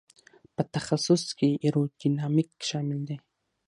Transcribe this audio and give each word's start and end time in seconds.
په 0.55 0.61
تخصص 0.73 1.23
کې 1.37 1.49
ایرو 1.63 1.83
ډینامیک 1.99 2.49
شامل 2.69 2.99
دی. 3.09 3.17